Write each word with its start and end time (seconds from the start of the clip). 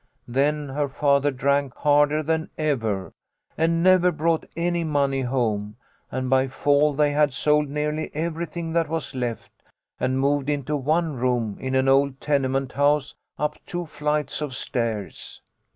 Then 0.27 0.69
her 0.69 0.89
father 0.89 1.29
drank 1.29 1.75
harder 1.75 2.23
than 2.23 2.49
ever, 2.57 3.13
and 3.55 3.83
never 3.83 4.11
brought 4.11 4.47
any 4.57 4.83
money 4.83 5.21
home, 5.21 5.75
and 6.09 6.27
by 6.27 6.47
fall 6.47 6.95
they 6.95 7.11
had 7.11 7.35
sold 7.35 7.69
nearly 7.69 8.09
everything 8.15 8.73
that 8.73 8.89
was 8.89 9.13
left, 9.13 9.51
and 9.99 10.19
moved 10.19 10.49
into 10.49 10.75
one 10.75 11.17
room 11.17 11.55
in 11.59 11.75
an 11.75 11.87
old 11.87 12.19
tenement 12.19 12.71
house, 12.71 13.13
up 13.37 13.59
two 13.67 13.85
flights 13.85 14.41
of 14.41 14.55
stairs. 14.55 15.39